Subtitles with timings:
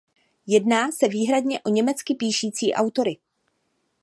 [0.47, 3.17] Jedná se výhradně o německy píšící autory.